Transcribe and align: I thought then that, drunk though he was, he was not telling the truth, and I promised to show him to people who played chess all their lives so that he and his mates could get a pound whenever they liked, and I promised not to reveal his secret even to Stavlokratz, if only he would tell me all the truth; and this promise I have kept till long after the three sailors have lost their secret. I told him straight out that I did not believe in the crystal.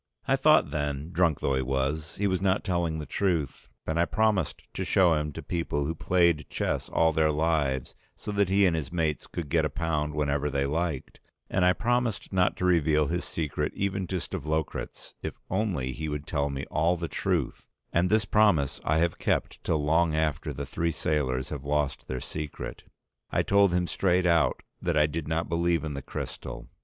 I 0.27 0.35
thought 0.35 0.71
then 0.71 1.03
that, 1.09 1.13
drunk 1.13 1.41
though 1.41 1.53
he 1.53 1.61
was, 1.61 2.15
he 2.15 2.25
was 2.25 2.41
not 2.41 2.63
telling 2.63 2.97
the 2.97 3.05
truth, 3.05 3.69
and 3.85 3.99
I 3.99 4.05
promised 4.05 4.63
to 4.73 4.83
show 4.83 5.13
him 5.13 5.31
to 5.33 5.43
people 5.43 5.85
who 5.85 5.93
played 5.93 6.49
chess 6.49 6.89
all 6.89 7.13
their 7.13 7.31
lives 7.31 7.93
so 8.15 8.31
that 8.31 8.49
he 8.49 8.65
and 8.65 8.75
his 8.75 8.91
mates 8.91 9.27
could 9.27 9.47
get 9.47 9.63
a 9.63 9.69
pound 9.69 10.15
whenever 10.15 10.49
they 10.49 10.65
liked, 10.65 11.19
and 11.51 11.63
I 11.63 11.73
promised 11.73 12.33
not 12.33 12.57
to 12.57 12.65
reveal 12.65 13.05
his 13.05 13.23
secret 13.23 13.73
even 13.75 14.07
to 14.07 14.15
Stavlokratz, 14.19 15.13
if 15.21 15.37
only 15.51 15.91
he 15.91 16.09
would 16.09 16.25
tell 16.25 16.49
me 16.49 16.65
all 16.71 16.97
the 16.97 17.07
truth; 17.07 17.67
and 17.93 18.09
this 18.09 18.25
promise 18.25 18.81
I 18.83 18.97
have 18.97 19.19
kept 19.19 19.63
till 19.63 19.83
long 19.83 20.15
after 20.15 20.51
the 20.51 20.65
three 20.65 20.89
sailors 20.91 21.49
have 21.49 21.63
lost 21.63 22.07
their 22.07 22.19
secret. 22.21 22.85
I 23.29 23.43
told 23.43 23.71
him 23.71 23.85
straight 23.85 24.25
out 24.25 24.63
that 24.81 24.97
I 24.97 25.05
did 25.05 25.27
not 25.27 25.47
believe 25.47 25.83
in 25.83 25.93
the 25.93 26.01
crystal. 26.01 26.69